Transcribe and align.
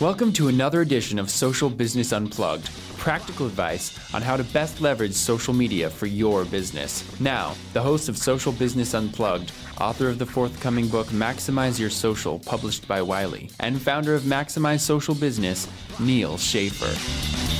Welcome 0.00 0.32
to 0.32 0.48
another 0.48 0.80
edition 0.80 1.18
of 1.18 1.28
Social 1.28 1.68
Business 1.68 2.14
Unplugged, 2.14 2.70
practical 2.96 3.44
advice 3.44 3.98
on 4.14 4.22
how 4.22 4.34
to 4.34 4.44
best 4.44 4.80
leverage 4.80 5.12
social 5.12 5.52
media 5.52 5.90
for 5.90 6.06
your 6.06 6.46
business. 6.46 7.04
Now, 7.20 7.54
the 7.74 7.82
host 7.82 8.08
of 8.08 8.16
Social 8.16 8.50
Business 8.50 8.94
Unplugged, 8.94 9.52
author 9.78 10.08
of 10.08 10.18
the 10.18 10.24
forthcoming 10.24 10.88
book 10.88 11.08
Maximize 11.08 11.78
Your 11.78 11.90
Social, 11.90 12.38
published 12.38 12.88
by 12.88 13.02
Wiley, 13.02 13.50
and 13.60 13.78
founder 13.78 14.14
of 14.14 14.22
Maximize 14.22 14.80
Social 14.80 15.14
Business, 15.14 15.68
Neal 15.98 16.38
Schaffer. 16.38 17.59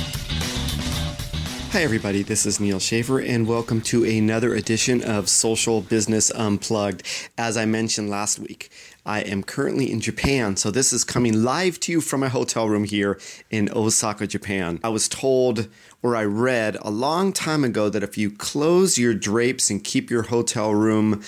Hi, 1.71 1.83
everybody. 1.83 2.21
This 2.21 2.45
is 2.45 2.59
Neal 2.59 2.81
Schaffer, 2.81 3.21
and 3.21 3.47
welcome 3.47 3.79
to 3.83 4.03
another 4.03 4.53
edition 4.53 5.01
of 5.01 5.29
Social 5.29 5.79
Business 5.79 6.29
Unplugged. 6.29 7.01
As 7.37 7.55
I 7.55 7.63
mentioned 7.63 8.09
last 8.09 8.39
week, 8.39 8.69
I 9.05 9.21
am 9.21 9.41
currently 9.41 9.89
in 9.89 10.01
Japan, 10.01 10.57
so 10.57 10.69
this 10.69 10.91
is 10.91 11.05
coming 11.05 11.43
live 11.43 11.79
to 11.79 11.93
you 11.93 12.01
from 12.01 12.19
my 12.19 12.27
hotel 12.27 12.67
room 12.67 12.83
here 12.83 13.17
in 13.49 13.69
Osaka, 13.73 14.27
Japan. 14.27 14.81
I 14.83 14.89
was 14.89 15.07
told 15.07 15.69
or 16.03 16.17
I 16.17 16.25
read 16.25 16.75
a 16.81 16.91
long 16.91 17.31
time 17.31 17.63
ago 17.63 17.87
that 17.87 18.03
if 18.03 18.17
you 18.17 18.31
close 18.31 18.97
your 18.97 19.13
drapes 19.13 19.69
and 19.69 19.81
keep 19.81 20.11
your 20.11 20.23
hotel 20.23 20.75
room 20.75 21.23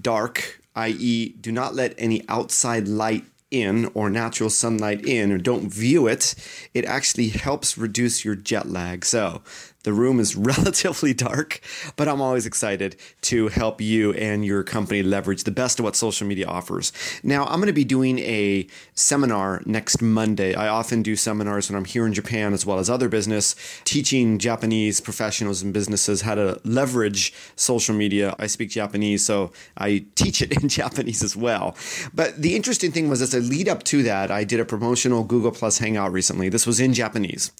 dark, 0.00 0.62
i.e., 0.74 1.34
do 1.38 1.52
not 1.52 1.74
let 1.74 1.94
any 1.98 2.26
outside 2.30 2.88
light 2.88 3.26
in 3.50 3.90
or 3.92 4.08
natural 4.08 4.48
sunlight 4.48 5.04
in 5.04 5.30
or 5.30 5.38
don't 5.38 5.70
view 5.70 6.06
it, 6.06 6.34
it 6.72 6.86
actually 6.86 7.28
helps 7.28 7.76
reduce 7.76 8.24
your 8.24 8.34
jet 8.34 8.70
lag. 8.70 9.04
So 9.04 9.42
the 9.82 9.92
room 9.92 10.20
is 10.20 10.36
relatively 10.52 11.14
dark, 11.14 11.60
but 11.96 12.08
I'm 12.08 12.20
always 12.20 12.46
excited 12.46 12.96
to 13.22 13.48
help 13.48 13.80
you 13.80 14.12
and 14.14 14.44
your 14.44 14.62
company 14.62 15.02
leverage 15.02 15.44
the 15.44 15.50
best 15.50 15.78
of 15.78 15.84
what 15.84 15.96
social 15.96 16.26
media 16.26 16.46
offers. 16.46 16.92
Now, 17.22 17.44
I'm 17.44 17.56
going 17.56 17.66
to 17.66 17.72
be 17.72 17.84
doing 17.84 18.18
a 18.20 18.66
seminar 18.94 19.62
next 19.66 20.02
Monday. 20.02 20.54
I 20.54 20.68
often 20.68 21.02
do 21.02 21.16
seminars 21.16 21.70
when 21.70 21.76
I'm 21.76 21.84
here 21.84 22.06
in 22.06 22.12
Japan 22.12 22.52
as 22.52 22.66
well 22.66 22.78
as 22.78 22.88
other 22.88 23.08
business, 23.08 23.54
teaching 23.84 24.38
Japanese 24.38 25.00
professionals 25.00 25.62
and 25.62 25.72
businesses 25.72 26.22
how 26.22 26.34
to 26.34 26.60
leverage 26.64 27.32
social 27.56 27.94
media. 27.94 28.34
I 28.38 28.46
speak 28.46 28.70
Japanese, 28.70 29.24
so 29.24 29.52
I 29.76 30.04
teach 30.14 30.42
it 30.42 30.52
in 30.62 30.68
Japanese 30.68 31.22
as 31.22 31.36
well. 31.36 31.76
But 32.14 32.40
the 32.40 32.56
interesting 32.56 32.92
thing 32.92 33.08
was 33.08 33.22
as 33.22 33.34
a 33.34 33.40
lead 33.40 33.68
up 33.68 33.82
to 33.84 34.02
that, 34.04 34.30
I 34.30 34.44
did 34.44 34.60
a 34.60 34.64
promotional 34.64 35.24
Google 35.24 35.50
Plus 35.50 35.78
Hangout 35.78 36.12
recently. 36.12 36.48
This 36.48 36.66
was 36.66 36.80
in 36.80 36.94
Japanese. 36.94 37.52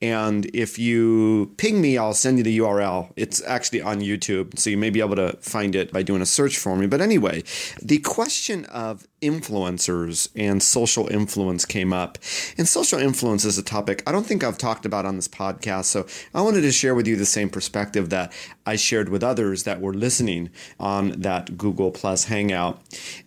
And 0.00 0.46
if 0.54 0.78
you 0.78 1.52
ping 1.64 1.80
me, 1.80 1.96
I'll 1.96 2.12
send 2.12 2.36
you 2.36 2.44
the 2.44 2.58
URL. 2.58 3.10
It's 3.16 3.42
actually 3.46 3.80
on 3.80 4.00
YouTube, 4.00 4.58
so 4.58 4.68
you 4.68 4.76
may 4.76 4.90
be 4.90 5.00
able 5.00 5.16
to 5.16 5.34
find 5.40 5.74
it 5.74 5.90
by 5.94 6.02
doing 6.02 6.20
a 6.20 6.26
search 6.26 6.58
for 6.58 6.76
me. 6.76 6.86
But 6.86 7.00
anyway, 7.00 7.42
the 7.80 8.00
question 8.00 8.66
of 8.66 9.08
influencers 9.22 10.28
and 10.36 10.62
social 10.62 11.08
influence 11.08 11.64
came 11.64 11.90
up. 11.90 12.18
And 12.58 12.68
social 12.68 12.98
influence 12.98 13.46
is 13.46 13.56
a 13.56 13.62
topic 13.62 14.02
I 14.06 14.12
don't 14.12 14.26
think 14.26 14.44
I've 14.44 14.58
talked 14.58 14.84
about 14.84 15.06
on 15.06 15.16
this 15.16 15.26
podcast. 15.26 15.86
So 15.86 16.06
I 16.34 16.42
wanted 16.42 16.60
to 16.60 16.70
share 16.70 16.94
with 16.94 17.06
you 17.06 17.16
the 17.16 17.24
same 17.24 17.48
perspective 17.48 18.10
that 18.10 18.30
I 18.66 18.76
shared 18.76 19.08
with 19.08 19.24
others 19.24 19.62
that 19.62 19.80
were 19.80 19.94
listening 19.94 20.50
on 20.78 21.12
that 21.22 21.56
Google 21.56 21.90
Plus 21.90 22.26
Hangout. 22.26 22.78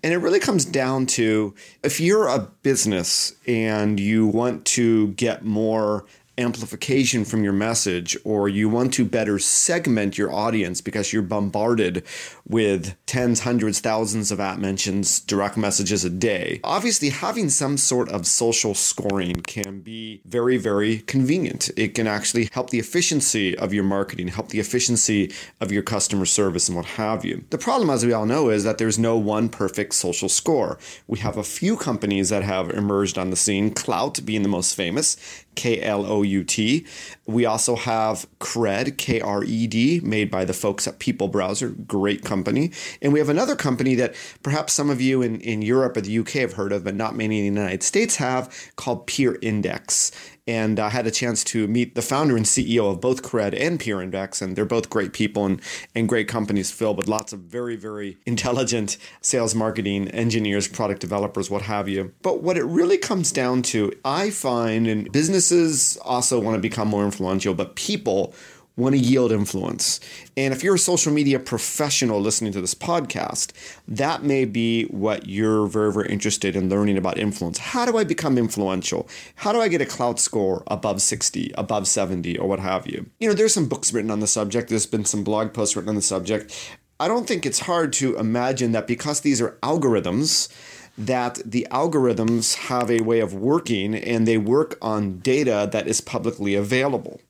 And 0.03 0.13
it 0.13 0.17
really 0.17 0.39
comes 0.39 0.63
down 0.63 1.07
to 1.07 1.55
if 1.81 1.99
you're 1.99 2.27
a 2.27 2.51
business 2.61 3.35
and 3.47 3.99
you 3.99 4.27
want 4.27 4.63
to 4.66 5.07
get 5.13 5.44
more 5.44 6.05
amplification 6.38 7.25
from 7.25 7.43
your 7.43 7.53
message 7.53 8.17
or 8.23 8.47
you 8.47 8.69
want 8.69 8.93
to 8.93 9.05
better 9.05 9.39
segment 9.39 10.17
your 10.17 10.31
audience 10.31 10.81
because 10.81 11.11
you're 11.11 11.21
bombarded 11.21 12.03
with 12.47 12.95
tens, 13.05 13.41
hundreds, 13.41 13.79
thousands 13.79 14.31
of 14.31 14.39
at 14.39 14.59
mentions, 14.59 15.19
direct 15.19 15.57
messages 15.57 16.05
a 16.05 16.09
day. 16.09 16.59
Obviously, 16.63 17.09
having 17.09 17.49
some 17.49 17.77
sort 17.77 18.09
of 18.09 18.25
social 18.25 18.73
scoring 18.73 19.35
can 19.41 19.81
be 19.81 20.21
very, 20.25 20.57
very 20.57 20.99
convenient. 20.99 21.69
It 21.75 21.95
can 21.95 22.07
actually 22.07 22.49
help 22.51 22.69
the 22.69 22.79
efficiency 22.79 23.57
of 23.57 23.73
your 23.73 23.83
marketing, 23.83 24.29
help 24.29 24.49
the 24.49 24.59
efficiency 24.59 25.33
of 25.59 25.72
your 25.72 25.83
customer 25.83 26.25
service, 26.25 26.67
and 26.67 26.78
what 26.78 26.85
have 26.85 27.25
you. 27.25 27.44
The 27.50 27.57
problem, 27.57 27.89
as 27.89 28.06
we 28.06 28.13
all 28.13 28.25
know, 28.25 28.50
is 28.50 28.63
that 28.63 28.78
there's 28.78 29.00
no 29.00 29.17
one 29.17 29.50
perfect 29.50 29.94
social 29.94 30.29
score. 30.29 30.78
We 31.07 31.19
have 31.19 31.38
a 31.38 31.44
few 31.44 31.78
companies 31.78 32.29
that 32.29 32.44
have 32.44 32.69
emerged 32.69 33.17
on 33.17 33.29
the 33.29 33.35
scene, 33.35 33.73
Klout 33.73 34.23
being 34.25 34.44
the 34.44 34.50
most 34.50 34.75
famous. 34.75 35.17
K 35.57 35.81
L 35.81 36.06
O 36.06 36.22
U 36.22 36.44
T. 36.45 36.85
We 37.25 37.45
also 37.45 37.75
have 37.75 38.25
Kred, 38.40 38.97
K 38.97 39.19
R 39.19 39.44
E 39.44 39.68
D, 39.68 40.00
made 40.01 40.31
by 40.31 40.45
the 40.45 40.53
folks 40.53 40.88
at 40.88 41.00
PeopleBrowsr, 41.00 41.85
great 41.85 42.23
company. 42.23 42.72
And 43.01 43.12
we 43.12 43.19
have 43.19 43.28
another 43.28 43.57
company 43.57 43.95
that 43.95 44.16
perhaps 44.44 44.72
some 44.72 44.90
of 44.90 45.01
you 45.01 45.22
in, 45.22 45.41
in 45.41 45.62
Europe 45.62 45.97
or 45.97 46.01
the 46.01 46.19
UK 46.19 46.29
have 46.29 46.53
heard 46.53 46.72
of, 46.72 46.85
but 46.85 46.95
not 46.95 47.18
many 47.18 47.45
in 47.45 47.53
the 47.53 47.62
United 47.62 47.84
States 47.84 48.16
have, 48.18 48.72
called 48.78 49.07
Peer 49.07 49.38
Index 49.41 50.12
and 50.47 50.80
I 50.80 50.90
had 50.90 51.06
a 51.06 51.12
chance 51.12 51.44
to 51.46 51.68
meet 51.68 51.96
the 51.96 52.02
founder 52.02 52.38
and 52.38 52.46
CEO 52.46 52.91
of 52.91 53.02
both 53.02 53.22
Kred 53.22 53.59
and 53.59 53.80
Peer 53.80 54.02
Index, 54.02 54.41
and 54.41 54.56
they're 54.56 54.66
both 54.66 54.90
great 54.90 55.12
people 55.12 55.46
and, 55.46 55.62
and 55.94 56.08
great 56.08 56.28
companies 56.28 56.72
filled 56.72 56.97
with 56.97 57.08
lots 57.08 57.34
of 57.34 57.41
very, 57.41 57.75
very 57.75 58.18
intelligent 58.25 58.97
sales, 59.22 59.53
marketing, 59.53 60.07
engineers, 60.09 60.68
product 60.68 61.02
developers, 61.02 61.50
what 61.50 61.63
have 61.63 61.90
you. 61.90 62.13
But 62.22 62.41
what 62.41 62.57
it 62.57 62.63
really 62.63 62.97
comes 62.97 63.31
down 63.31 63.62
to, 63.63 63.91
I 64.06 64.30
find, 64.30 64.88
and 64.88 65.12
businesses 65.12 65.97
also 66.03 66.40
want 66.40 66.56
to 66.56 66.62
become 66.62 66.88
more 66.88 67.03
influential, 67.03 67.53
but 67.53 67.75
people 67.75 68.34
want 68.77 68.95
to 68.95 69.01
yield 69.01 69.31
influence. 69.31 69.99
And 70.38 70.53
if 70.53 70.63
you're 70.63 70.75
a 70.75 70.79
social 70.79 71.11
media 71.11 71.39
professional 71.39 72.21
listening 72.21 72.53
to 72.53 72.61
this 72.61 72.75
podcast, 72.75 73.51
that 73.88 74.23
may 74.23 74.45
be 74.45 74.85
what 74.85 75.27
you're 75.27 75.65
very, 75.65 75.91
very 75.91 76.09
interested 76.09 76.55
in 76.55 76.69
learning 76.69 76.97
about 76.97 77.17
influence. 77.17 77.57
How 77.57 77.85
do 77.85 77.97
I 77.97 78.03
become 78.03 78.38
influential? 78.38 79.09
How 79.35 79.51
do 79.51 79.59
I 79.59 79.67
get 79.67 79.81
a 79.81 79.85
Klout 79.85 80.19
score 80.19 80.63
above 80.67 81.01
60, 81.01 81.51
above 81.57 81.88
70, 81.88 82.38
or 82.38 82.47
what 82.47 82.59
have 82.59 82.88
you? 82.88 83.09
You 83.19 83.27
know, 83.27 83.33
there's 83.33 83.53
some 83.53 83.67
books 83.67 83.91
written 83.91 84.11
on 84.11 84.19
the 84.19 84.27
subject, 84.27 84.69
there's 84.69 84.85
been 84.85 85.05
some 85.05 85.23
blog 85.23 85.53
posts 85.53 85.75
written 85.75 85.89
on 85.89 85.95
the 85.95 86.01
subject. 86.01 86.77
I 86.99 87.07
don't 87.07 87.27
think 87.27 87.45
it's 87.45 87.59
hard 87.59 87.94
to 87.94 88.15
imagine 88.17 88.71
that 88.71 88.88
because 88.88 89.21
these 89.21 89.41
are 89.41 89.57
algorithms, 89.61 90.49
that 90.97 91.39
the 91.45 91.67
algorithms 91.69 92.55
have 92.55 92.89
a 92.89 93.01
way 93.01 93.19
of 93.19 93.33
working 93.33 93.94
and 93.94 94.27
they 94.27 94.38
work 94.38 94.77
on 94.81 95.19
data 95.19 95.69
that 95.71 95.88
is 95.88 96.01
publicly 96.01 96.55
available. 96.55 97.21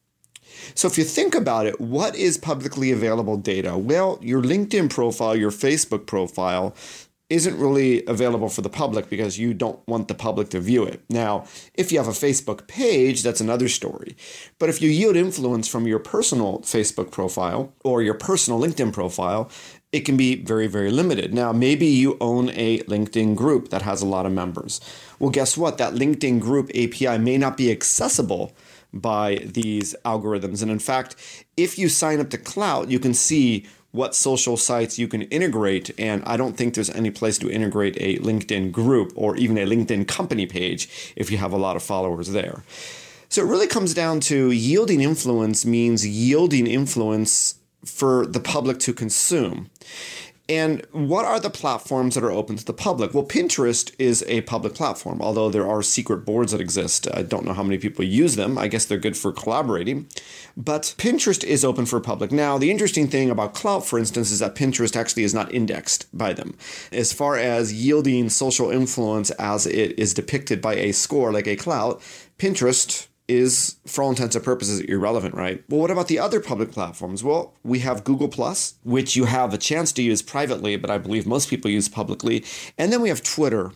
So 0.76 0.88
if 0.88 0.98
you 0.98 1.04
think 1.04 1.36
about 1.36 1.66
it, 1.66 1.80
what 1.80 2.16
is 2.16 2.38
publicly 2.38 2.92
available 2.92 3.38
data? 3.38 3.78
Well, 3.78 4.20
your 4.22 4.42
LinkedIn 4.42 4.90
profile, 4.90 5.36
your 5.36 5.52
Facebook 5.52 6.06
profile 6.06 6.76
isn't 7.30 7.60
really 7.60 8.06
available 8.06 8.48
for 8.48 8.62
the 8.62 8.70
public 8.70 9.10
because 9.10 9.38
you 9.38 9.54
don't 9.54 9.86
want 9.86 10.08
the 10.08 10.14
public 10.14 10.50
to 10.50 10.62
view 10.62 10.84
it. 10.84 11.02
Now, 11.10 11.46
if 11.74 11.92
you 11.92 11.98
have 11.98 12.08
a 12.08 12.12
Facebook 12.12 12.68
page, 12.68 13.22
that's 13.22 13.42
another 13.42 13.68
story. 13.68 14.16
But 14.60 14.70
if 14.70 14.82
you 14.82 14.90
yield 14.90 15.18
influence 15.18 15.68
from 15.68 15.88
your 15.88 16.00
personal 16.00 16.60
Facebook 16.60 17.12
profile 17.12 17.74
or 17.84 18.02
your 18.02 18.14
personal 18.14 18.62
LinkedIn 18.62 18.94
profile, 18.94 19.50
it 19.92 20.02
can 20.02 20.16
be 20.16 20.36
very, 20.36 20.68
very 20.68 20.92
limited. 20.92 21.34
Now, 21.34 21.52
maybe 21.52 21.86
you 21.86 22.18
own 22.22 22.50
a 22.52 22.80
LinkedIn 22.80 23.36
group 23.36 23.70
that 23.70 23.82
has 23.82 24.02
a 24.02 24.06
lot 24.06 24.26
of 24.26 24.32
members. 24.32 24.80
Well, 25.20 25.30
guess 25.30 25.58
what? 25.58 25.78
That 25.78 25.94
LinkedIn 25.94 26.40
group 26.40 26.70
API 26.70 27.18
may 27.18 27.38
not 27.38 27.58
be 27.58 27.72
accessible 27.72 28.54
by 28.94 29.36
these 29.44 29.96
algorithms. 30.06 30.62
And 30.62 30.72
in 30.72 30.80
fact, 30.80 31.16
if 31.56 31.78
you 31.78 31.90
sign 31.90 32.20
up 32.20 32.30
to 32.32 32.38
Klout, 32.38 32.90
you 32.90 33.00
can 33.00 33.14
see 33.14 33.66
what 33.92 34.16
social 34.16 34.58
sites 34.58 35.00
you 35.00 35.08
can 35.08 35.24
integrate. 35.24 35.92
And 35.98 36.24
I 36.26 36.38
don't 36.38 36.56
think 36.58 36.74
there's 36.74 36.90
any 36.90 37.10
place 37.10 37.38
to 37.40 37.50
integrate 37.50 37.98
a 38.00 38.18
LinkedIn 38.20 38.72
group 38.72 39.12
or 39.16 39.36
even 39.38 39.58
a 39.58 39.66
LinkedIn 39.66 40.08
company 40.08 40.46
page 40.46 41.14
if 41.16 41.32
you 41.32 41.38
have 41.38 41.54
a 41.54 41.58
lot 41.58 41.76
of 41.76 41.84
followers 41.84 42.32
there. 42.32 42.64
So 43.30 43.42
it 43.42 43.50
really 43.50 43.68
comes 43.68 43.94
down 43.94 44.20
to 44.22 44.52
yielding 44.52 45.02
influence 45.02 45.66
means 45.66 46.08
yielding 46.08 46.68
influence 46.68 47.56
for 47.84 48.26
the 48.26 48.40
public 48.40 48.80
to 48.80 48.94
consume. 48.94 49.70
And 50.50 50.86
what 50.92 51.26
are 51.26 51.42
the 51.42 51.50
platforms 51.50 52.16
that 52.16 52.24
are 52.24 52.32
open 52.32 52.56
to 52.56 52.64
the 52.64 52.74
public? 52.74 53.14
Well, 53.14 53.26
Pinterest 53.26 53.94
is 54.00 54.24
a 54.28 54.42
public 54.42 54.74
platform, 54.76 55.22
although 55.22 55.50
there 55.50 55.68
are 55.68 55.84
secret 55.84 56.20
boards 56.20 56.54
that 56.54 56.62
exist. 56.62 57.08
I 57.14 57.24
don't 57.24 57.46
know 57.46 57.54
how 57.54 57.64
many 57.64 57.78
people 57.78 58.06
use 58.06 58.38
them. 58.38 58.58
I 58.58 58.70
guess 58.70 58.86
they're 58.86 58.98
good 58.98 59.18
for 59.18 59.34
collaborating. 59.34 60.08
But 60.56 60.96
Pinterest 60.98 61.44
is 61.44 61.66
open 61.66 61.86
for 61.86 62.00
public. 62.00 62.32
Now, 62.32 62.58
the 62.58 62.72
interesting 62.72 63.08
thing 63.08 63.30
about 63.30 63.56
Klout, 63.56 63.86
for 63.86 64.00
instance, 64.00 64.32
is 64.32 64.40
that 64.40 64.56
Pinterest 64.56 64.96
actually 64.96 65.24
is 65.24 65.34
not 65.34 65.54
indexed 65.54 66.08
by 66.18 66.32
them. 66.32 66.58
As 66.94 67.12
far 67.12 67.36
as 67.36 67.74
yielding 67.74 68.30
social 68.30 68.72
influence 68.72 69.32
as 69.32 69.68
it 69.68 70.00
is 70.00 70.14
depicted 70.14 70.62
by 70.62 70.76
a 70.76 70.94
score 70.94 71.34
like 71.34 71.48
a 71.48 71.58
Klout, 71.58 72.00
Pinterest 72.40 73.08
is, 73.28 73.76
for 73.86 74.04
all 74.04 74.10
intents 74.10 74.36
and 74.36 74.44
purposes, 74.44 74.80
irrelevant, 74.82 75.36
right? 75.36 75.64
Well, 75.70 75.82
what 75.82 75.92
about 75.92 76.08
the 76.08 76.20
other 76.20 76.40
public 76.40 76.72
platforms? 76.72 77.24
Well, 77.24 77.54
we 77.64 77.80
have 77.80 78.04
Google 78.04 78.30
Plus, 78.30 78.76
which 78.84 79.16
you 79.16 79.26
have 79.26 79.54
a 79.54 79.58
chance 79.58 79.92
to 79.94 80.02
use 80.02 80.22
privately, 80.22 80.78
but 80.78 80.90
I 80.90 80.98
believe 80.98 81.28
most 81.28 81.50
people 81.50 81.70
use 81.70 81.90
publicly. 81.90 82.44
And 82.78 82.92
then 82.92 83.02
we 83.02 83.10
have 83.10 83.24
Twitter. 83.24 83.74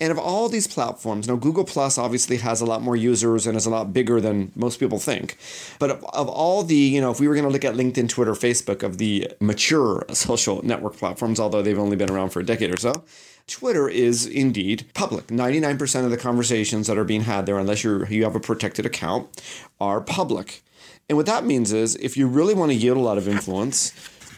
And 0.00 0.12
of 0.12 0.18
all 0.18 0.48
these 0.48 0.66
platforms, 0.66 1.28
now 1.28 1.36
Google 1.36 1.64
Plus 1.64 1.98
obviously 1.98 2.36
has 2.38 2.60
a 2.60 2.64
lot 2.64 2.82
more 2.82 2.96
users 2.96 3.46
and 3.46 3.56
is 3.56 3.66
a 3.66 3.70
lot 3.70 3.92
bigger 3.92 4.20
than 4.20 4.52
most 4.54 4.78
people 4.78 4.98
think. 4.98 5.36
But 5.78 5.90
of, 5.90 6.04
of 6.12 6.28
all 6.28 6.62
the, 6.62 6.76
you 6.76 7.00
know, 7.00 7.10
if 7.10 7.20
we 7.20 7.28
were 7.28 7.34
going 7.34 7.46
to 7.46 7.50
look 7.50 7.64
at 7.64 7.74
LinkedIn, 7.74 8.08
Twitter, 8.08 8.32
Facebook, 8.32 8.82
of 8.82 8.98
the 8.98 9.30
mature 9.40 10.04
social 10.12 10.64
network 10.64 10.96
platforms, 10.96 11.40
although 11.40 11.62
they've 11.62 11.78
only 11.78 11.96
been 11.96 12.10
around 12.10 12.30
for 12.30 12.40
a 12.40 12.44
decade 12.44 12.72
or 12.72 12.76
so, 12.76 13.04
Twitter 13.48 13.88
is 13.88 14.26
indeed 14.26 14.86
public. 14.94 15.28
99% 15.28 16.04
of 16.04 16.10
the 16.10 16.16
conversations 16.16 16.86
that 16.86 16.98
are 16.98 17.04
being 17.04 17.22
had 17.22 17.46
there, 17.46 17.58
unless 17.58 17.82
you 17.82 18.06
you 18.06 18.24
have 18.24 18.36
a 18.36 18.40
protected 18.40 18.86
account, 18.86 19.42
are 19.80 20.00
public. 20.00 20.62
And 21.08 21.16
what 21.16 21.26
that 21.26 21.44
means 21.44 21.72
is 21.72 21.96
if 21.96 22.16
you 22.16 22.28
really 22.28 22.54
want 22.54 22.70
to 22.70 22.76
yield 22.76 22.98
a 22.98 23.00
lot 23.00 23.18
of 23.18 23.26
influence, 23.26 23.92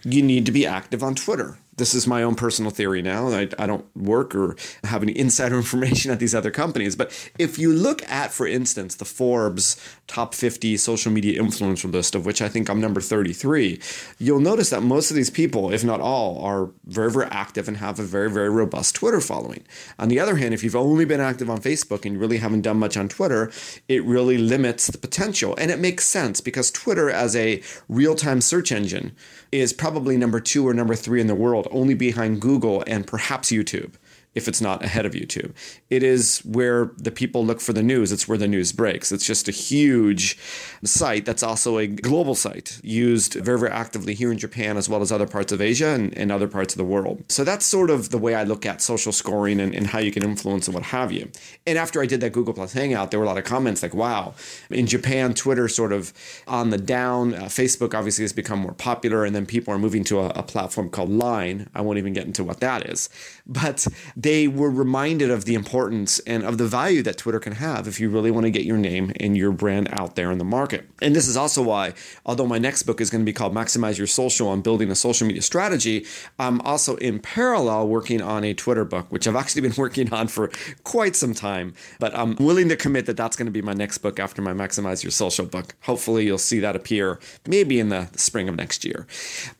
you 0.05 0.23
need 0.23 0.47
to 0.47 0.53
be 0.53 0.65
active 0.65 1.03
on 1.03 1.15
Twitter 1.15 1.59
this 1.81 1.94
is 1.94 2.06
my 2.06 2.23
own 2.23 2.37
personal 2.37 2.71
theory 2.71 3.03
now. 3.03 3.29
I, 3.29 3.49
I 3.59 3.67
don't 3.67 3.85
work 3.97 4.35
or 4.35 4.55
have 4.85 5.03
any 5.03 5.19
insider 5.19 5.56
information 5.56 6.12
at 6.12 6.21
these 6.21 6.35
other 6.35 6.53
companies. 6.53 6.94
But 6.94 7.11
if 7.38 7.59
you 7.59 7.73
look 7.73 8.09
at, 8.09 8.32
for 8.32 8.47
instance, 8.47 8.94
the 8.94 9.05
Forbes 9.05 9.77
top 10.06 10.35
50 10.35 10.77
social 10.77 11.11
media 11.11 11.43
influencer 11.43 11.91
list, 11.91 12.15
of 12.15 12.27
which 12.27 12.43
I 12.43 12.49
think 12.49 12.69
I'm 12.69 12.81
number 12.81 13.00
33, 13.00 13.81
you'll 14.19 14.41
notice 14.41 14.71
that 14.71 14.82
most 14.82 15.11
of 15.11 15.17
these 15.17 15.31
people, 15.31 15.73
if 15.73 15.82
not 15.82 16.00
all, 16.00 16.44
are 16.44 16.71
very, 16.85 17.11
very 17.11 17.27
active 17.27 17.67
and 17.67 17.79
have 17.79 17.99
a 17.99 18.03
very, 18.03 18.31
very 18.31 18.50
robust 18.50 18.94
Twitter 18.94 19.21
following. 19.21 19.65
On 19.99 20.09
the 20.09 20.21
other 20.21 20.37
hand, 20.37 20.53
if 20.55 20.62
you've 20.62 20.76
only 20.76 21.05
been 21.05 21.21
active 21.21 21.49
on 21.49 21.61
Facebook 21.61 22.05
and 22.05 22.15
you 22.15 22.21
really 22.21 22.38
haven't 22.38 22.62
done 22.62 22.79
much 22.79 22.97
on 22.97 23.09
Twitter, 23.09 23.50
it 23.88 24.05
really 24.05 24.37
limits 24.37 24.87
the 24.88 24.99
potential. 24.99 25.55
And 25.56 25.71
it 25.71 25.79
makes 25.79 26.05
sense 26.05 26.41
because 26.41 26.71
Twitter, 26.71 27.09
as 27.09 27.35
a 27.35 27.62
real 27.88 28.15
time 28.15 28.41
search 28.43 28.71
engine, 28.71 29.17
is 29.53 29.73
probably 29.73 30.17
number 30.17 30.38
two 30.41 30.67
or 30.67 30.75
number 30.75 30.94
three 30.94 31.21
in 31.21 31.26
the 31.26 31.35
world, 31.35 31.67
only 31.71 31.95
behind 31.95 32.41
Google 32.41 32.85
and 32.87 33.07
perhaps 33.07 33.51
YouTube 33.51 33.93
if 34.35 34.47
it's 34.47 34.61
not 34.61 34.85
ahead 34.85 35.06
of 35.06 35.12
YouTube. 35.12 35.53
It 35.88 36.03
is 36.03 36.38
where 36.41 36.93
the 36.97 37.11
people 37.11 37.44
look 37.44 37.61
for 37.61 37.73
the 37.73 37.82
news. 37.82 38.12
It's 38.12 38.29
where 38.29 38.38
the 38.38 38.47
news 38.47 38.73
breaks. 38.73 39.11
It's 39.11 39.27
just 39.27 39.49
a 39.49 39.53
huge 39.53 40.38
site 40.85 41.25
that's 41.25 41.43
also 41.43 41.79
a 41.79 41.87
global 41.87 42.35
site 42.35 42.81
used 42.82 43.35
very, 43.35 43.59
very 43.59 43.73
actively 43.73 44.15
here 44.15 44.31
in 44.31 44.38
Japan 44.38 44.77
as 44.77 44.88
well 44.88 45.03
as 45.03 45.11
other 45.11 45.27
parts 45.27 45.53
of 45.53 45.61
Asia 45.61 45.88
and, 45.88 46.17
and 46.17 46.31
other 46.31 46.47
parts 46.47 46.75
of 46.75 46.79
the 46.79 46.85
world. 46.85 47.25
So 47.29 47.43
that's 47.43 47.67
sort 47.67 47.91
of 47.91 48.11
the 48.11 48.19
way 48.19 48.35
I 48.35 48.44
look 48.44 48.65
at 48.65 48.81
social 48.81 49.12
scoring 49.12 49.61
and, 49.61 49.75
and 49.75 49.88
how 49.88 49.99
you 49.99 50.12
can 50.12 50.23
influence 50.23 50.69
and 50.69 50.75
what 50.75 50.85
have 50.85 51.11
you. 51.11 51.31
And 51.67 51.76
after 51.76 52.00
I 52.00 52.06
did 52.06 52.21
that 52.21 52.33
Google 52.33 52.55
Plus 52.55 52.73
Hangout, 52.73 53.11
there 53.11 53.19
were 53.19 53.26
a 53.26 53.29
lot 53.29 53.38
of 53.38 53.44
comments 53.44 53.83
like, 53.83 53.94
wow, 53.94 54.35
in 54.71 54.87
Japan, 54.87 55.35
Twitter 55.35 55.67
sort 55.69 55.93
of 55.93 56.12
on 56.47 56.71
the 56.71 56.79
down. 56.79 57.35
Uh, 57.35 57.44
Facebook 57.44 57.94
obviously 57.94 58.23
has 58.23 58.33
become 58.33 58.61
more 58.61 58.73
popular, 58.75 59.25
and 59.25 59.35
then 59.35 59.47
people 59.47 59.75
are 59.75 59.79
moving 59.79 60.05
to 60.05 60.21
a, 60.21 60.29
a 60.31 60.43
platform 60.43 60.88
called 60.91 61.11
Line. 61.11 61.69
I 61.75 61.81
won't 61.81 61.99
even 61.99 62.12
get 62.12 62.26
into 62.26 62.44
what 62.44 62.61
that 62.61 62.88
is. 62.88 63.09
But 63.47 63.87
they 64.23 64.47
were 64.47 64.71
reminded 64.71 65.31
of 65.31 65.47
the 65.47 65.55
importance 65.55 66.19
and 66.21 66.43
of 66.43 66.59
the 66.59 66.67
value 66.67 67.03
that 67.03 67.17
Twitter 67.17 67.41
can 67.41 67.55
have 67.55 67.89
if 67.89 67.99
you 67.99 68.11
really 68.11 68.31
want 68.31 68.45
to 68.45 68.51
get 68.51 68.65
your 68.65 68.77
name 68.77 69.13
and 69.19 69.35
your 69.35 69.51
brand 69.51 69.89
out 69.93 70.15
there 70.15 70.31
in 70.31 70.37
the 70.37 70.45
market. 70.45 70.87
And 71.01 71.17
this 71.17 71.27
is 71.27 71.39
also 71.39 71.63
why, 71.63 71.95
although 72.27 72.47
my 72.47 72.59
next 72.59 72.83
book 72.83 73.01
is 73.01 73.09
going 73.09 73.23
to 73.23 73.25
be 73.25 73.33
called 73.33 73.55
Maximize 73.55 73.97
Your 73.97 74.07
Social 74.07 74.49
on 74.49 74.61
Building 74.61 74.91
a 74.91 74.95
Social 74.95 75.27
Media 75.27 75.41
Strategy, 75.41 76.05
I'm 76.39 76.61
also 76.63 76.97
in 76.97 77.19
parallel 77.21 77.89
working 77.89 78.21
on 78.21 78.45
a 78.45 78.53
Twitter 78.53 78.85
book, 78.85 79.07
which 79.11 79.27
I've 79.27 79.37
actually 79.37 79.63
been 79.63 79.75
working 79.79 80.13
on 80.13 80.29
for 80.29 80.51
quite 80.85 81.17
some 81.17 81.33
time. 81.33 81.73
But 81.99 82.15
I'm 82.15 82.37
willing 82.37 82.69
to 82.69 82.77
commit 82.77 83.07
that 83.07 83.17
that's 83.17 83.37
going 83.37 83.47
to 83.47 83.53
be 83.53 83.63
my 83.63 83.73
next 83.73 83.99
book 83.99 84.21
after 84.21 84.43
my 84.43 84.53
Maximize 84.53 85.03
Your 85.03 85.13
Social 85.13 85.47
book. 85.47 85.75
Hopefully, 85.83 86.27
you'll 86.27 86.37
see 86.37 86.61
that 86.61 86.77
appear 86.77 87.19
maybe 87.47 87.81
in 87.81 87.89
the 87.89 88.09
spring 88.17 88.51
of 88.51 88.57
next 88.57 88.85
year. 88.85 89.07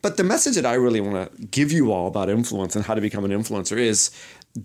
But 0.03 0.17
the 0.17 0.23
message 0.23 0.53
that 0.53 0.67
I 0.67 0.75
really 0.75 1.01
want 1.01 1.35
to 1.35 1.47
give 1.47 1.71
you 1.71 1.91
all 1.91 2.07
about 2.07 2.29
influence 2.29 2.75
and 2.75 2.85
how 2.85 2.93
to 2.93 3.01
become 3.01 3.25
an 3.25 3.31
influencer 3.31 3.77
is 3.77 4.11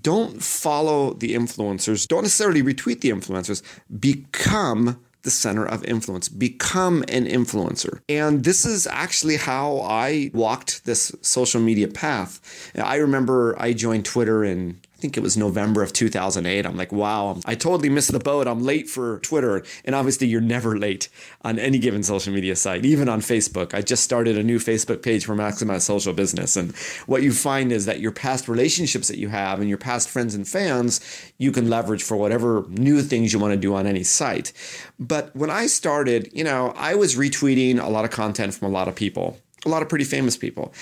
don't 0.02 0.42
follow 0.42 1.14
the 1.14 1.34
influencers, 1.34 2.06
don't 2.06 2.22
necessarily 2.22 2.62
retweet 2.62 3.00
the 3.00 3.10
influencers, 3.10 3.62
become 3.98 5.00
the 5.26 5.30
center 5.30 5.66
of 5.66 5.84
influence, 5.84 6.28
become 6.28 7.02
an 7.08 7.26
influencer. 7.26 8.00
And 8.08 8.44
this 8.44 8.64
is 8.64 8.86
actually 8.86 9.36
how 9.36 9.80
I 9.80 10.30
walked 10.32 10.84
this 10.84 11.12
social 11.20 11.60
media 11.60 11.88
path. 11.88 12.70
I 12.76 12.96
remember 12.96 13.56
I 13.58 13.72
joined 13.72 14.04
Twitter 14.04 14.44
in 14.44 14.80
think 15.06 15.16
it 15.16 15.20
was 15.20 15.36
November 15.36 15.84
of 15.84 15.92
2008. 15.92 16.66
I'm 16.66 16.76
like, 16.76 16.90
wow, 16.90 17.38
I 17.44 17.54
totally 17.54 17.88
missed 17.88 18.10
the 18.10 18.18
boat. 18.18 18.48
I'm 18.48 18.64
late 18.64 18.88
for 18.88 19.20
Twitter. 19.20 19.62
And 19.84 19.94
obviously, 19.94 20.26
you're 20.26 20.40
never 20.40 20.76
late 20.76 21.08
on 21.42 21.60
any 21.60 21.78
given 21.78 22.02
social 22.02 22.32
media 22.32 22.56
site, 22.56 22.84
even 22.84 23.08
on 23.08 23.20
Facebook. 23.20 23.72
I 23.72 23.82
just 23.82 24.02
started 24.02 24.36
a 24.36 24.42
new 24.42 24.58
Facebook 24.58 25.02
page 25.02 25.24
for 25.24 25.36
Maximize 25.36 25.82
Social 25.82 26.12
Business. 26.12 26.56
And 26.56 26.74
what 27.06 27.22
you 27.22 27.32
find 27.32 27.70
is 27.70 27.86
that 27.86 28.00
your 28.00 28.10
past 28.10 28.48
relationships 28.48 29.06
that 29.06 29.18
you 29.18 29.28
have 29.28 29.60
and 29.60 29.68
your 29.68 29.78
past 29.78 30.08
friends 30.08 30.34
and 30.34 30.46
fans, 30.46 31.00
you 31.38 31.52
can 31.52 31.70
leverage 31.70 32.02
for 32.02 32.16
whatever 32.16 32.64
new 32.68 33.00
things 33.00 33.32
you 33.32 33.38
want 33.38 33.54
to 33.54 33.60
do 33.60 33.76
on 33.76 33.86
any 33.86 34.02
site. 34.02 34.52
But 34.98 35.30
when 35.36 35.50
I 35.50 35.68
started, 35.68 36.30
you 36.32 36.42
know, 36.42 36.72
I 36.76 36.96
was 36.96 37.14
retweeting 37.14 37.80
a 37.80 37.88
lot 37.88 38.04
of 38.04 38.10
content 38.10 38.54
from 38.54 38.66
a 38.66 38.72
lot 38.72 38.88
of 38.88 38.96
people 38.96 39.38
a 39.66 39.68
lot 39.68 39.82
of 39.82 39.88
pretty 39.88 40.04
famous 40.04 40.36
people. 40.36 40.72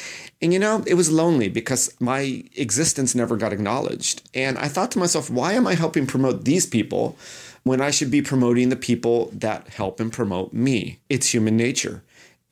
And 0.41 0.53
you 0.53 0.59
know, 0.59 0.85
it 0.87 0.95
was 0.95 1.11
lonely 1.11 1.49
because 1.49 1.95
my 2.01 2.45
existence 2.55 3.15
never 3.15 3.37
got 3.37 3.53
acknowledged. 3.53 4.29
And 4.35 4.59
I 4.59 4.69
thought 4.69 4.91
to 4.93 4.99
myself, 4.99 5.31
why 5.31 5.55
am 5.55 5.67
I 5.67 5.75
helping 5.75 6.07
promote 6.07 6.45
these 6.45 6.67
people 6.67 7.17
when 7.65 7.81
I 7.81 7.91
should 7.91 8.11
be 8.11 8.23
promoting 8.23 8.69
the 8.69 8.77
people 8.77 9.31
that 9.33 9.69
help 9.69 9.99
and 10.01 10.13
promote 10.13 10.53
me? 10.53 10.99
It's 11.09 11.33
human 11.33 11.57
nature. 11.57 12.03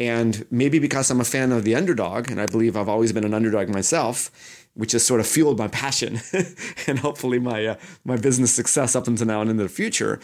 And 0.01 0.47
maybe 0.51 0.79
because 0.79 1.11
I'm 1.11 1.21
a 1.21 1.25
fan 1.25 1.53
of 1.53 1.65
the 1.65 1.77
underdog, 1.77 2.31
and 2.31 2.41
I 2.41 2.47
believe 2.47 2.77
I've 2.77 2.89
always 2.89 3.13
been 3.13 3.25
an 3.25 3.35
underdog 3.35 3.69
myself, 3.69 4.31
which 4.75 4.93
has 4.93 5.05
sort 5.05 5.21
of 5.21 5.27
fueled 5.27 5.59
my 5.59 5.69
passion 5.69 6.21
and 6.87 6.99
hopefully 6.99 7.39
my 7.39 7.67
uh, 7.67 7.77
my 8.05 8.17
business 8.17 8.53
success 8.53 8.97
up 8.97 9.07
until 9.07 9.27
now 9.27 9.43
and 9.43 9.51
into 9.51 9.63
the 9.63 9.69
future 9.69 10.19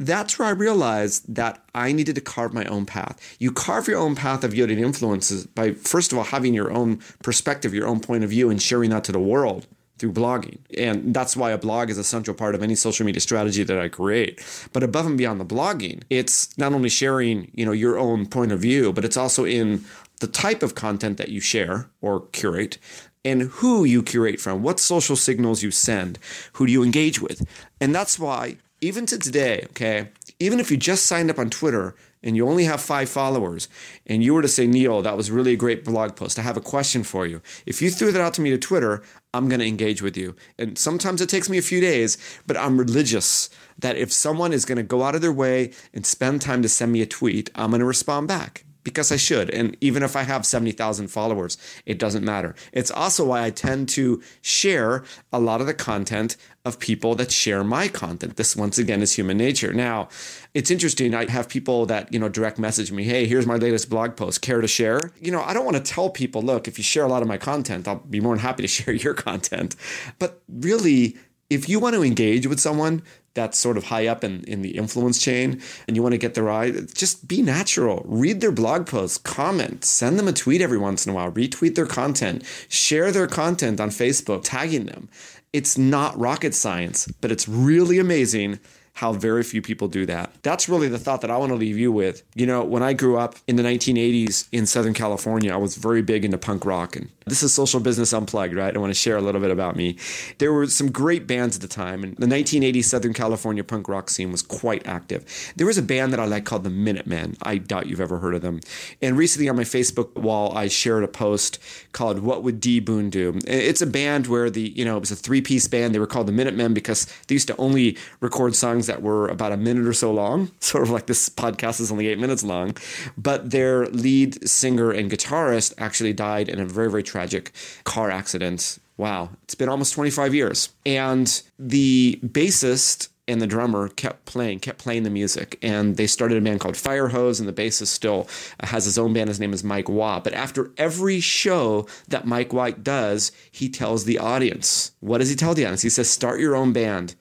that's 0.00 0.38
where 0.38 0.48
I 0.48 0.52
realized 0.52 1.32
that 1.34 1.62
I 1.74 1.92
needed 1.92 2.14
to 2.14 2.22
carve 2.22 2.54
my 2.54 2.64
own 2.64 2.86
path. 2.86 3.36
You 3.38 3.52
carve 3.52 3.86
your 3.86 3.98
own 3.98 4.14
path 4.16 4.42
of 4.42 4.54
yielding 4.54 4.78
influences 4.78 5.46
by, 5.46 5.72
first 5.72 6.10
of 6.10 6.18
all, 6.18 6.24
having 6.24 6.54
your 6.54 6.72
own 6.72 7.00
perspective, 7.22 7.74
your 7.74 7.86
own 7.86 8.00
point 8.00 8.24
of 8.24 8.30
view, 8.30 8.48
and 8.48 8.60
sharing 8.60 8.90
that 8.90 9.04
to 9.04 9.12
the 9.12 9.20
world 9.20 9.66
through 9.98 10.12
blogging. 10.12 10.58
And 10.78 11.12
that's 11.12 11.36
why 11.36 11.50
a 11.50 11.58
blog 11.58 11.90
is 11.90 11.98
a 11.98 12.04
central 12.04 12.34
part 12.34 12.54
of 12.54 12.62
any 12.62 12.74
social 12.74 13.04
media 13.04 13.20
strategy 13.20 13.62
that 13.62 13.78
I 13.78 13.88
create. 13.88 14.42
But 14.72 14.82
above 14.82 15.04
and 15.04 15.18
beyond 15.18 15.38
the 15.38 15.44
blogging, 15.44 16.02
it's 16.08 16.56
not 16.56 16.72
only 16.72 16.88
sharing, 16.88 17.50
you 17.54 17.66
know, 17.66 17.72
your 17.72 17.98
own 17.98 18.24
point 18.26 18.52
of 18.52 18.60
view, 18.60 18.94
but 18.94 19.04
it's 19.04 19.18
also 19.18 19.44
in 19.44 19.84
the 20.20 20.26
type 20.26 20.62
of 20.62 20.74
content 20.74 21.18
that 21.18 21.28
you 21.28 21.40
share 21.40 21.90
or 22.00 22.26
curate 22.32 22.78
and 23.22 23.42
who 23.42 23.84
you 23.84 24.02
curate 24.02 24.40
from, 24.40 24.62
what 24.62 24.80
social 24.80 25.16
signals 25.16 25.62
you 25.62 25.70
send, 25.70 26.18
who 26.54 26.66
do 26.66 26.72
you 26.72 26.82
engage 26.82 27.20
with. 27.20 27.46
And 27.78 27.94
that's 27.94 28.18
why 28.18 28.56
even 28.80 29.06
to 29.06 29.18
today, 29.18 29.66
okay, 29.70 30.08
even 30.38 30.60
if 30.60 30.70
you 30.70 30.76
just 30.76 31.06
signed 31.06 31.30
up 31.30 31.38
on 31.38 31.50
Twitter 31.50 31.94
and 32.22 32.36
you 32.36 32.48
only 32.48 32.64
have 32.64 32.80
five 32.80 33.08
followers, 33.08 33.68
and 34.06 34.22
you 34.22 34.34
were 34.34 34.42
to 34.42 34.48
say, 34.48 34.66
Neal, 34.66 35.00
that 35.02 35.16
was 35.16 35.30
really 35.30 35.54
a 35.54 35.56
great 35.56 35.84
blog 35.84 36.16
post, 36.16 36.38
I 36.38 36.42
have 36.42 36.56
a 36.56 36.60
question 36.60 37.02
for 37.02 37.26
you. 37.26 37.40
If 37.64 37.80
you 37.80 37.90
threw 37.90 38.12
that 38.12 38.20
out 38.20 38.34
to 38.34 38.42
me 38.42 38.50
to 38.50 38.58
Twitter, 38.58 39.02
I'm 39.32 39.48
going 39.48 39.60
to 39.60 39.66
engage 39.66 40.02
with 40.02 40.16
you. 40.16 40.36
And 40.58 40.76
sometimes 40.76 41.22
it 41.22 41.30
takes 41.30 41.48
me 41.48 41.56
a 41.56 41.62
few 41.62 41.80
days, 41.80 42.18
but 42.46 42.58
I'm 42.58 42.78
religious 42.78 43.48
that 43.78 43.96
if 43.96 44.12
someone 44.12 44.52
is 44.52 44.66
going 44.66 44.76
to 44.76 44.82
go 44.82 45.02
out 45.02 45.14
of 45.14 45.22
their 45.22 45.32
way 45.32 45.72
and 45.94 46.04
spend 46.04 46.42
time 46.42 46.60
to 46.62 46.68
send 46.68 46.92
me 46.92 47.00
a 47.00 47.06
tweet, 47.06 47.50
I'm 47.54 47.70
going 47.70 47.80
to 47.80 47.86
respond 47.86 48.28
back 48.28 48.64
because 48.84 49.12
I 49.12 49.16
should. 49.16 49.50
And 49.50 49.76
even 49.80 50.02
if 50.02 50.16
I 50.16 50.22
have 50.22 50.46
70,000 50.46 51.08
followers, 51.08 51.58
it 51.86 51.98
doesn't 51.98 52.24
matter. 52.24 52.54
It's 52.72 52.90
also 52.90 53.24
why 53.24 53.44
I 53.44 53.50
tend 53.50 53.88
to 53.90 54.22
share 54.42 55.04
a 55.32 55.40
lot 55.40 55.60
of 55.60 55.66
the 55.66 55.74
content 55.74 56.36
of 56.64 56.78
people 56.78 57.14
that 57.14 57.32
share 57.32 57.64
my 57.64 57.88
content. 57.88 58.36
This 58.36 58.54
once 58.54 58.76
again 58.78 59.00
is 59.00 59.14
human 59.14 59.38
nature. 59.38 59.72
Now, 59.72 60.08
it's 60.52 60.70
interesting. 60.70 61.14
I 61.14 61.30
have 61.30 61.48
people 61.48 61.86
that, 61.86 62.12
you 62.12 62.18
know, 62.18 62.28
direct 62.28 62.58
message 62.58 62.92
me, 62.92 63.04
"Hey, 63.04 63.26
here's 63.26 63.46
my 63.46 63.56
latest 63.56 63.88
blog 63.88 64.14
post. 64.14 64.42
Care 64.42 64.60
to 64.60 64.68
share?" 64.68 65.12
You 65.20 65.32
know, 65.32 65.42
I 65.42 65.54
don't 65.54 65.64
want 65.64 65.78
to 65.78 65.92
tell 65.92 66.10
people, 66.10 66.42
"Look, 66.42 66.68
if 66.68 66.76
you 66.76 66.84
share 66.84 67.04
a 67.04 67.08
lot 67.08 67.22
of 67.22 67.28
my 67.28 67.38
content, 67.38 67.88
I'll 67.88 67.96
be 67.96 68.20
more 68.20 68.34
than 68.34 68.42
happy 68.42 68.62
to 68.62 68.68
share 68.78 68.92
your 68.92 69.14
content." 69.14 69.74
But 70.18 70.42
really, 70.48 71.16
if 71.50 71.68
you 71.68 71.80
want 71.80 71.96
to 71.96 72.04
engage 72.04 72.46
with 72.46 72.60
someone, 72.60 73.02
that's 73.34 73.58
sort 73.58 73.76
of 73.76 73.84
high 73.84 74.06
up 74.06 74.24
in, 74.24 74.42
in 74.44 74.62
the 74.62 74.76
influence 74.76 75.22
chain 75.22 75.60
and 75.86 75.96
you 75.96 76.02
want 76.02 76.12
to 76.12 76.18
get 76.18 76.34
their 76.34 76.50
eye, 76.50 76.70
just 76.94 77.28
be 77.28 77.42
natural. 77.42 78.02
Read 78.06 78.40
their 78.40 78.52
blog 78.52 78.86
posts, 78.86 79.18
comment, 79.18 79.84
send 79.84 80.18
them 80.18 80.28
a 80.28 80.32
tweet 80.32 80.60
every 80.60 80.78
once 80.78 81.06
in 81.06 81.12
a 81.12 81.14
while, 81.14 81.30
retweet 81.30 81.74
their 81.74 81.86
content, 81.86 82.44
share 82.68 83.12
their 83.12 83.26
content 83.26 83.80
on 83.80 83.90
Facebook, 83.90 84.40
tagging 84.44 84.86
them. 84.86 85.08
It's 85.52 85.76
not 85.76 86.18
rocket 86.18 86.54
science, 86.54 87.08
but 87.20 87.32
it's 87.32 87.48
really 87.48 87.98
amazing 87.98 88.60
how 88.94 89.12
very 89.12 89.42
few 89.42 89.62
people 89.62 89.88
do 89.88 90.04
that. 90.06 90.32
That's 90.42 90.68
really 90.68 90.88
the 90.88 90.98
thought 90.98 91.20
that 91.22 91.30
I 91.30 91.36
want 91.36 91.50
to 91.50 91.56
leave 91.56 91.78
you 91.78 91.90
with. 91.90 92.22
You 92.34 92.46
know, 92.46 92.62
when 92.64 92.82
I 92.82 92.92
grew 92.92 93.16
up 93.16 93.36
in 93.46 93.56
the 93.56 93.62
1980s 93.62 94.48
in 94.52 94.66
Southern 94.66 94.94
California, 94.94 95.52
I 95.52 95.56
was 95.56 95.76
very 95.76 96.02
big 96.02 96.24
into 96.24 96.38
punk 96.38 96.64
rock. 96.64 96.96
And 96.96 97.08
this 97.26 97.42
is 97.42 97.54
Social 97.54 97.80
Business 97.80 98.12
Unplugged, 98.12 98.54
right? 98.54 98.74
I 98.74 98.78
want 98.78 98.90
to 98.90 98.98
share 98.98 99.16
a 99.16 99.20
little 99.20 99.40
bit 99.40 99.50
about 99.50 99.76
me. 99.76 99.96
There 100.38 100.52
were 100.52 100.66
some 100.66 100.90
great 100.90 101.26
bands 101.26 101.56
at 101.56 101.62
the 101.62 101.68
time, 101.68 102.02
and 102.02 102.16
the 102.16 102.26
1980s 102.26 102.84
Southern 102.84 103.14
California 103.14 103.64
punk 103.64 103.88
rock 103.88 104.10
scene 104.10 104.32
was 104.32 104.42
quite 104.42 104.86
active. 104.86 105.24
There 105.56 105.66
was 105.66 105.78
a 105.78 105.82
band 105.82 106.12
that 106.12 106.20
I 106.20 106.26
like 106.26 106.44
called 106.44 106.64
the 106.64 106.70
Minutemen. 106.70 107.36
I 107.42 107.58
doubt 107.58 107.86
you've 107.86 108.00
ever 108.00 108.18
heard 108.18 108.34
of 108.34 108.42
them. 108.42 108.60
And 109.00 109.16
recently 109.16 109.48
on 109.48 109.56
my 109.56 109.62
Facebook 109.62 110.14
wall, 110.14 110.56
I 110.56 110.68
shared 110.68 111.04
a 111.04 111.08
post 111.08 111.58
called 111.92 112.20
What 112.20 112.42
Would 112.42 112.60
D 112.60 112.80
Boon 112.80 113.10
Do? 113.10 113.38
It's 113.46 113.80
a 113.80 113.86
band 113.86 114.26
where 114.26 114.50
the, 114.50 114.72
you 114.76 114.84
know, 114.84 114.96
it 114.96 115.00
was 115.00 115.10
a 115.10 115.16
three 115.16 115.40
piece 115.40 115.68
band. 115.68 115.94
They 115.94 115.98
were 115.98 116.06
called 116.06 116.26
the 116.26 116.32
Minutemen 116.32 116.74
because 116.74 117.06
they 117.28 117.34
used 117.34 117.48
to 117.48 117.56
only 117.56 117.96
record 118.20 118.54
songs 118.54 118.79
that 118.86 119.02
were 119.02 119.28
about 119.28 119.52
a 119.52 119.56
minute 119.56 119.86
or 119.86 119.92
so 119.92 120.12
long, 120.12 120.50
sort 120.60 120.82
of 120.82 120.90
like 120.90 121.06
this 121.06 121.28
podcast 121.28 121.80
is 121.80 121.90
only 121.90 122.08
eight 122.08 122.18
minutes 122.18 122.42
long. 122.42 122.76
But 123.16 123.50
their 123.50 123.86
lead 123.86 124.48
singer 124.48 124.90
and 124.90 125.10
guitarist 125.10 125.74
actually 125.78 126.12
died 126.12 126.48
in 126.48 126.60
a 126.60 126.64
very, 126.64 126.90
very 126.90 127.02
tragic 127.02 127.52
car 127.84 128.10
accident 128.10 128.78
Wow, 129.00 129.30
it's 129.44 129.54
been 129.54 129.70
almost 129.70 129.94
25 129.94 130.34
years. 130.34 130.68
And 130.84 131.42
the 131.58 132.20
bassist 132.22 133.08
and 133.26 133.40
the 133.40 133.46
drummer 133.46 133.88
kept 133.88 134.26
playing, 134.26 134.58
kept 134.58 134.78
playing 134.78 135.04
the 135.04 135.10
music. 135.10 135.58
And 135.62 135.96
they 135.96 136.06
started 136.06 136.36
a 136.36 136.40
band 136.42 136.60
called 136.60 136.74
Firehose, 136.74 137.40
and 137.40 137.48
the 137.48 137.52
bassist 137.54 137.86
still 137.86 138.28
has 138.62 138.84
his 138.84 138.98
own 138.98 139.14
band. 139.14 139.28
His 139.28 139.40
name 139.40 139.54
is 139.54 139.64
Mike 139.64 139.88
Watt. 139.88 140.24
But 140.24 140.34
after 140.34 140.70
every 140.76 141.18
show 141.20 141.86
that 142.08 142.26
Mike 142.26 142.52
Watt 142.52 142.84
does, 142.84 143.32
he 143.50 143.70
tells 143.70 144.04
the 144.04 144.18
audience, 144.18 144.92
What 145.00 145.18
does 145.18 145.30
he 145.30 145.34
tell 145.34 145.54
the 145.54 145.64
audience? 145.64 145.80
He 145.80 145.88
says, 145.88 146.10
Start 146.10 146.38
your 146.38 146.54
own 146.54 146.74
band, 146.74 147.14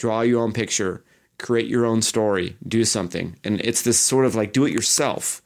draw 0.00 0.22
your 0.22 0.42
own 0.42 0.52
picture, 0.52 1.04
create 1.38 1.66
your 1.68 1.84
own 1.84 2.00
story, 2.00 2.56
do 2.66 2.84
something. 2.86 3.36
And 3.44 3.60
it's 3.60 3.82
this 3.82 4.00
sort 4.00 4.24
of 4.24 4.34
like 4.34 4.54
do 4.54 4.64
it 4.64 4.72
yourself. 4.72 5.42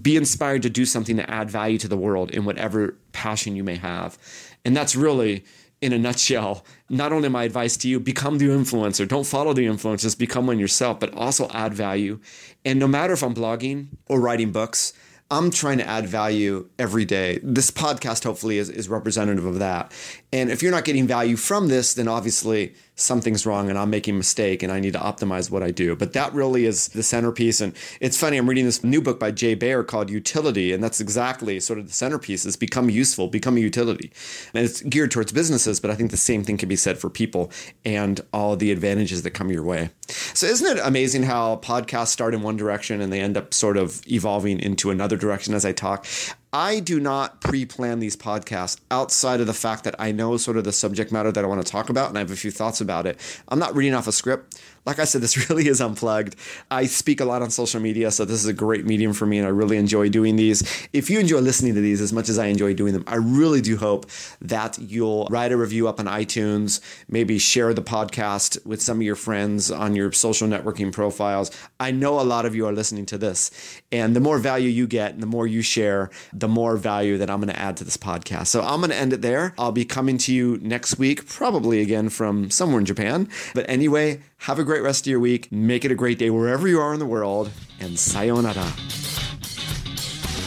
Be 0.00 0.16
inspired 0.16 0.62
to 0.62 0.70
do 0.70 0.86
something 0.86 1.16
to 1.18 1.30
add 1.30 1.50
value 1.50 1.76
to 1.78 1.88
the 1.88 1.96
world 1.96 2.30
in 2.30 2.46
whatever 2.46 2.96
passion 3.12 3.54
you 3.54 3.62
may 3.62 3.76
have. 3.76 4.16
And 4.64 4.74
that's 4.74 4.96
really 4.96 5.44
in 5.82 5.92
a 5.92 5.98
nutshell, 5.98 6.64
not 6.88 7.12
only 7.12 7.28
my 7.28 7.44
advice 7.44 7.76
to 7.76 7.88
you, 7.88 8.00
become 8.00 8.38
the 8.38 8.46
influencer. 8.46 9.06
Don't 9.06 9.26
follow 9.26 9.52
the 9.52 9.66
influencers, 9.66 10.18
become 10.18 10.46
one 10.46 10.58
yourself, 10.58 10.98
but 10.98 11.12
also 11.14 11.48
add 11.50 11.74
value. 11.74 12.18
And 12.64 12.78
no 12.78 12.88
matter 12.88 13.12
if 13.12 13.22
I'm 13.22 13.34
blogging 13.34 13.88
or 14.08 14.20
writing 14.20 14.52
books, 14.52 14.94
I'm 15.30 15.50
trying 15.50 15.76
to 15.78 15.86
add 15.86 16.06
value 16.06 16.70
every 16.78 17.04
day. 17.04 17.38
This 17.42 17.70
podcast 17.70 18.24
hopefully 18.24 18.56
is, 18.56 18.70
is 18.70 18.88
representative 18.88 19.44
of 19.44 19.58
that. 19.58 19.92
And 20.32 20.50
if 20.50 20.62
you're 20.62 20.72
not 20.72 20.84
getting 20.84 21.06
value 21.06 21.36
from 21.36 21.68
this, 21.68 21.94
then 21.94 22.06
obviously 22.06 22.74
something's 22.96 23.46
wrong 23.46 23.70
and 23.70 23.78
I'm 23.78 23.90
making 23.90 24.14
a 24.14 24.18
mistake 24.18 24.62
and 24.62 24.70
I 24.70 24.80
need 24.80 24.92
to 24.92 24.98
optimize 24.98 25.50
what 25.50 25.62
I 25.62 25.70
do. 25.70 25.96
But 25.96 26.12
that 26.12 26.34
really 26.34 26.66
is 26.66 26.88
the 26.88 27.02
centerpiece. 27.02 27.60
And 27.60 27.72
it's 28.00 28.18
funny, 28.18 28.36
I'm 28.36 28.48
reading 28.48 28.64
this 28.64 28.84
new 28.84 29.00
book 29.00 29.18
by 29.18 29.30
Jay 29.30 29.54
Baer 29.54 29.84
called 29.84 30.10
Youtility, 30.10 30.74
and 30.74 30.82
that's 30.82 31.00
exactly 31.00 31.60
sort 31.60 31.78
of 31.78 31.86
the 31.86 31.92
centerpiece 31.92 32.44
is 32.44 32.56
become 32.56 32.90
useful, 32.90 33.28
become 33.28 33.56
a 33.56 33.60
utility. 33.60 34.12
And 34.52 34.64
it's 34.64 34.82
geared 34.82 35.10
towards 35.10 35.32
businesses, 35.32 35.80
but 35.80 35.90
I 35.90 35.94
think 35.94 36.10
the 36.10 36.16
same 36.16 36.44
thing 36.44 36.58
can 36.58 36.68
be 36.68 36.76
said 36.76 36.98
for 36.98 37.08
people 37.08 37.50
and 37.84 38.20
all 38.32 38.56
the 38.56 38.72
advantages 38.72 39.22
that 39.22 39.30
come 39.30 39.50
your 39.50 39.62
way. 39.62 39.90
So 40.34 40.46
isn't 40.46 40.78
it 40.78 40.80
amazing 40.84 41.22
how 41.22 41.56
podcasts 41.56 42.08
start 42.08 42.34
in 42.34 42.42
one 42.42 42.56
direction 42.56 43.00
and 43.00 43.12
they 43.12 43.20
end 43.20 43.36
up 43.36 43.54
sort 43.54 43.76
of 43.76 44.02
evolving 44.10 44.60
into 44.60 44.90
another 44.90 45.16
direction 45.16 45.54
as 45.54 45.64
I 45.64 45.72
talk? 45.72 46.06
I 46.52 46.80
do 46.80 46.98
not 46.98 47.42
pre 47.42 47.66
plan 47.66 47.98
these 47.98 48.16
podcasts 48.16 48.78
outside 48.90 49.40
of 49.40 49.46
the 49.46 49.54
fact 49.54 49.84
that 49.84 49.94
I 49.98 50.12
know 50.12 50.36
sort 50.38 50.56
of 50.56 50.64
the 50.64 50.72
subject 50.72 51.12
matter 51.12 51.30
that 51.30 51.44
I 51.44 51.46
want 51.46 51.64
to 51.64 51.70
talk 51.70 51.90
about 51.90 52.08
and 52.08 52.16
I 52.16 52.20
have 52.20 52.30
a 52.30 52.36
few 52.36 52.50
thoughts 52.50 52.80
about 52.80 53.06
it. 53.06 53.18
I'm 53.48 53.58
not 53.58 53.76
reading 53.76 53.94
off 53.94 54.06
a 54.06 54.12
script 54.12 54.58
like 54.88 54.98
I 54.98 55.04
said, 55.04 55.20
this 55.20 55.48
really 55.50 55.68
is 55.68 55.80
unplugged. 55.80 56.34
I 56.70 56.86
speak 56.86 57.20
a 57.20 57.24
lot 57.26 57.42
on 57.42 57.50
social 57.50 57.78
media, 57.78 58.10
so 58.10 58.24
this 58.24 58.40
is 58.40 58.46
a 58.46 58.54
great 58.54 58.86
medium 58.86 59.12
for 59.12 59.26
me, 59.26 59.38
and 59.38 59.46
I 59.46 59.50
really 59.50 59.76
enjoy 59.76 60.08
doing 60.08 60.36
these. 60.36 60.88
If 60.94 61.10
you 61.10 61.20
enjoy 61.20 61.40
listening 61.40 61.74
to 61.74 61.80
these 61.82 62.00
as 62.00 62.12
much 62.12 62.30
as 62.30 62.38
I 62.38 62.46
enjoy 62.46 62.72
doing 62.72 62.94
them, 62.94 63.04
I 63.06 63.16
really 63.16 63.60
do 63.60 63.76
hope 63.76 64.06
that 64.40 64.78
you'll 64.78 65.26
write 65.30 65.52
a 65.52 65.58
review 65.58 65.88
up 65.88 66.00
on 66.00 66.06
iTunes, 66.06 66.80
maybe 67.06 67.38
share 67.38 67.74
the 67.74 67.82
podcast 67.82 68.64
with 68.64 68.80
some 68.80 68.96
of 68.96 69.02
your 69.02 69.14
friends 69.14 69.70
on 69.70 69.94
your 69.94 70.10
social 70.12 70.48
networking 70.48 70.90
profiles. 70.90 71.50
I 71.78 71.90
know 71.90 72.18
a 72.18 72.22
lot 72.22 72.46
of 72.46 72.54
you 72.54 72.66
are 72.66 72.72
listening 72.72 73.04
to 73.06 73.18
this, 73.18 73.50
and 73.92 74.16
the 74.16 74.20
more 74.20 74.38
value 74.38 74.70
you 74.70 74.86
get 74.86 75.12
and 75.12 75.22
the 75.22 75.26
more 75.26 75.46
you 75.46 75.60
share, 75.60 76.08
the 76.32 76.48
more 76.48 76.78
value 76.78 77.18
that 77.18 77.28
I'm 77.28 77.40
going 77.40 77.52
to 77.52 77.60
add 77.60 77.76
to 77.76 77.84
this 77.84 77.98
podcast. 77.98 78.46
So 78.46 78.62
I'm 78.62 78.80
going 78.80 78.90
to 78.90 78.96
end 78.96 79.12
it 79.12 79.20
there. 79.20 79.52
I'll 79.58 79.70
be 79.70 79.84
coming 79.84 80.16
to 80.18 80.32
you 80.32 80.58
next 80.62 80.98
week, 80.98 81.26
probably 81.26 81.82
again 81.82 82.08
from 82.08 82.50
somewhere 82.50 82.80
in 82.80 82.86
Japan. 82.86 83.28
But 83.54 83.68
anyway, 83.68 84.22
have 84.38 84.58
a 84.58 84.64
great 84.64 84.82
rest 84.82 85.06
of 85.06 85.10
your 85.10 85.20
week. 85.20 85.52
Make 85.52 85.84
it 85.84 85.92
a 85.92 85.94
great 85.94 86.18
day 86.18 86.30
wherever 86.30 86.66
you 86.66 86.80
are 86.80 86.92
in 86.92 86.98
the 86.98 87.06
world. 87.06 87.50
And 87.80 87.98
sayonara. 87.98 88.64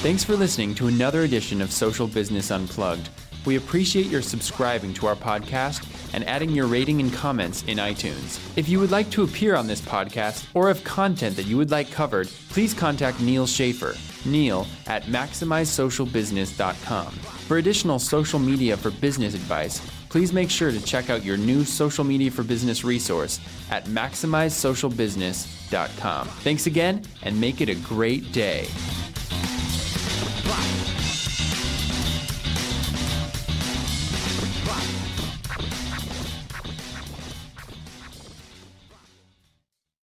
Thanks 0.03 0.23
for 0.23 0.35
listening 0.35 0.75
to 0.75 0.87
another 0.87 1.21
edition 1.21 1.61
of 1.61 1.71
Social 1.71 2.07
Business 2.07 2.51
Unplugged. 2.51 3.09
We 3.45 3.55
appreciate 3.55 4.07
your 4.07 4.21
subscribing 4.21 4.93
to 4.95 5.07
our 5.07 5.15
podcast 5.15 5.87
and 6.13 6.27
adding 6.27 6.49
your 6.51 6.67
rating 6.67 6.99
and 6.99 7.13
comments 7.13 7.63
in 7.63 7.77
iTunes. 7.77 8.39
If 8.57 8.67
you 8.67 8.79
would 8.79 8.91
like 8.91 9.09
to 9.11 9.23
appear 9.23 9.55
on 9.55 9.67
this 9.67 9.79
podcast 9.81 10.45
or 10.53 10.67
have 10.67 10.83
content 10.83 11.35
that 11.37 11.45
you 11.45 11.55
would 11.57 11.71
like 11.71 11.89
covered, 11.91 12.27
please 12.49 12.73
contact 12.73 13.21
Neal 13.21 13.47
Schaffer, 13.47 13.95
neil 14.25 14.67
at 14.87 15.03
maximizesocialbusiness.com. 15.03 17.11
For 17.11 17.57
additional 17.57 17.99
social 17.99 18.39
media 18.39 18.75
for 18.77 18.91
business 18.91 19.33
advice, 19.33 19.81
please 20.11 20.31
make 20.33 20.49
sure 20.49 20.71
to 20.71 20.81
check 20.81 21.09
out 21.09 21.23
your 21.23 21.37
new 21.37 21.63
social 21.63 22.03
media 22.03 22.29
for 22.29 22.43
business 22.43 22.83
resource 22.83 23.39
at 23.71 23.85
maximizesocialbusiness.com. 23.85 26.27
Thanks 26.27 26.67
again 26.67 27.01
and 27.23 27.39
make 27.39 27.61
it 27.61 27.69
a 27.69 27.75
great 27.75 28.33
day. 28.33 28.67